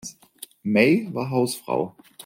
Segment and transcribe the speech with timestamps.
[0.63, 1.95] May, war Hausfrau.